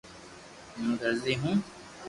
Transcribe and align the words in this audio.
ھون 0.77 0.89
درزي 0.99 1.33
ھون 1.41 1.57